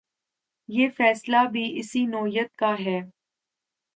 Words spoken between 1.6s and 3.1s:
اسی نوعیت کا ہے۔